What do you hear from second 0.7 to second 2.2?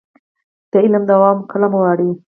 د علم دوام قلم غواړي.